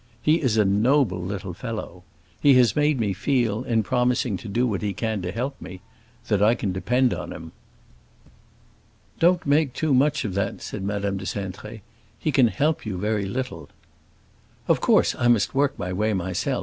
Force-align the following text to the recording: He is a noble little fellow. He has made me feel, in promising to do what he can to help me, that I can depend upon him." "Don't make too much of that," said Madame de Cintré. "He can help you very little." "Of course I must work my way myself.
He 0.19 0.41
is 0.41 0.57
a 0.57 0.65
noble 0.65 1.21
little 1.21 1.53
fellow. 1.53 2.01
He 2.39 2.55
has 2.55 2.75
made 2.75 2.99
me 2.99 3.13
feel, 3.13 3.63
in 3.63 3.83
promising 3.83 4.35
to 4.37 4.47
do 4.47 4.65
what 4.65 4.81
he 4.81 4.93
can 4.93 5.21
to 5.21 5.31
help 5.31 5.61
me, 5.61 5.81
that 6.27 6.41
I 6.41 6.55
can 6.55 6.71
depend 6.71 7.13
upon 7.13 7.31
him." 7.31 7.51
"Don't 9.19 9.45
make 9.45 9.73
too 9.73 9.93
much 9.93 10.25
of 10.25 10.33
that," 10.33 10.59
said 10.63 10.81
Madame 10.83 11.17
de 11.17 11.25
Cintré. 11.25 11.81
"He 12.17 12.31
can 12.31 12.47
help 12.47 12.83
you 12.83 12.97
very 12.97 13.25
little." 13.27 13.69
"Of 14.67 14.81
course 14.81 15.13
I 15.19 15.27
must 15.27 15.53
work 15.53 15.77
my 15.77 15.93
way 15.93 16.13
myself. 16.13 16.59